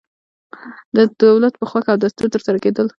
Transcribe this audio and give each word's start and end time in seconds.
د 0.95 0.97
دولت 1.23 1.53
په 1.57 1.65
خوښه 1.69 1.89
او 1.91 1.99
دستور 2.03 2.27
ترسره 2.35 2.57
کېدل. 2.65 2.87